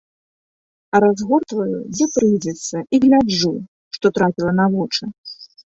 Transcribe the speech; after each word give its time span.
Разгортваю 1.03 1.77
дзе 1.97 2.05
прыйдзецца 2.15 2.77
і 2.95 3.03
гляджу, 3.07 3.55
што 3.99 4.07
трапіла 4.19 4.51
на 4.65 4.71
вочы. 4.77 5.03